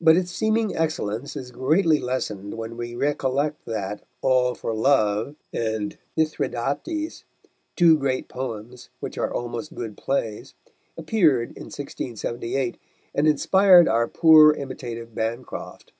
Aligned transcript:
But 0.00 0.16
its 0.16 0.30
seeming 0.32 0.74
excellence 0.74 1.36
is 1.36 1.50
greatly 1.50 1.98
lessened 2.00 2.54
when 2.54 2.78
we 2.78 2.94
recollect 2.94 3.66
that 3.66 4.02
All 4.22 4.54
for 4.54 4.74
Love 4.74 5.36
and 5.52 5.98
Mithridates, 6.16 7.24
two 7.76 7.98
great 7.98 8.26
poems 8.26 8.88
which 9.00 9.18
are 9.18 9.30
almost 9.30 9.74
good 9.74 9.98
plays, 9.98 10.54
appeared 10.96 11.48
in 11.50 11.64
1678, 11.64 12.78
and 13.14 13.28
inspired 13.28 13.86
our 13.86 14.08
poor 14.08 14.54
imitative 14.54 15.14
Bancroft. 15.14 15.92